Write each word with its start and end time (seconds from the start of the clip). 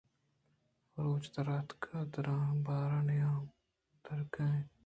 روچ 1.03 1.23
رودآتک 1.45 1.83
/ 1.99 2.11
دریا 2.13 2.39
بار 2.65 2.91
نیم 3.07 3.35
ءَ 3.45 3.49
در 4.05 4.19
کئیت۔ 4.33 4.69